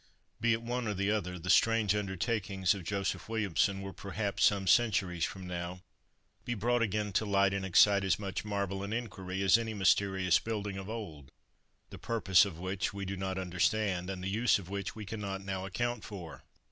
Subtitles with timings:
[0.39, 4.65] Be it one or the other, the strange undertakings of Joseph Williamson will perhaps, some
[4.65, 5.83] centuries from now,
[6.43, 10.39] be brought again to light, and excite as much marvel and inquiry as any mysterious
[10.39, 11.29] building of old,
[11.91, 15.43] the purpose of which we do not understand, and the use of which we cannot
[15.45, 16.45] now account for.